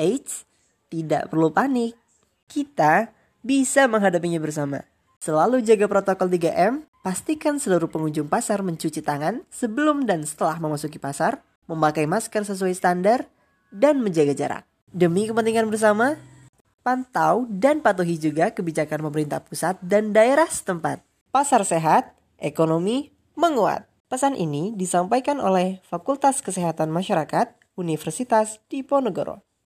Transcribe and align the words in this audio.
Eits, 0.00 0.48
tidak 0.88 1.28
perlu 1.28 1.52
panik. 1.52 1.92
Kita 2.48 3.12
bisa 3.44 3.84
menghadapinya 3.84 4.40
bersama. 4.40 4.80
Selalu 5.20 5.60
jaga 5.60 5.84
protokol 5.84 6.32
3M, 6.32 6.88
pastikan 7.04 7.60
seluruh 7.60 7.92
pengunjung 7.92 8.32
pasar 8.32 8.64
mencuci 8.64 9.04
tangan 9.04 9.44
sebelum 9.52 10.08
dan 10.08 10.24
setelah 10.24 10.56
memasuki 10.56 10.96
pasar, 10.96 11.44
memakai 11.68 12.08
masker 12.08 12.48
sesuai 12.48 12.72
standar, 12.72 13.28
dan 13.68 14.00
menjaga 14.00 14.32
jarak. 14.32 14.64
Demi 14.88 15.28
kepentingan 15.28 15.68
bersama, 15.68 16.16
pantau 16.80 17.44
dan 17.52 17.84
patuhi 17.84 18.16
juga 18.16 18.50
kebijakan 18.50 19.04
pemerintah 19.06 19.44
pusat 19.44 19.76
dan 19.84 20.16
daerah 20.16 20.48
setempat. 20.48 21.04
Pasar 21.30 21.62
sehat, 21.68 22.16
ekonomi 22.40 23.12
menguat. 23.36 23.86
Pesan 24.10 24.34
ini 24.34 24.74
disampaikan 24.74 25.38
oleh 25.38 25.78
Fakultas 25.86 26.42
Kesehatan 26.42 26.90
Masyarakat 26.90 27.54
Universitas 27.78 28.58
Diponegoro. 28.66 29.49